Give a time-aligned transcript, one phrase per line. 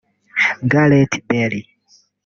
[0.71, 1.59] Gareth Bale